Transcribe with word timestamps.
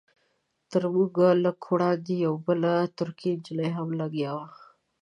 تر 0.71 0.83
موږ 0.93 1.13
لږ 1.43 1.59
وړاندې 1.71 2.13
یوه 2.25 2.39
بله 2.47 2.71
ترکۍ 2.97 3.31
نجلۍ 3.37 3.69
هم 3.77 3.89
لګیا 4.01 4.31
وه. 4.37 4.47